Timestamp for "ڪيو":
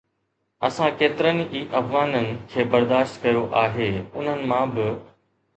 3.27-3.45